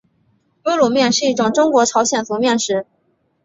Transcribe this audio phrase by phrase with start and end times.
[0.63, 2.87] 温卤面是一种中国朝鲜族面食。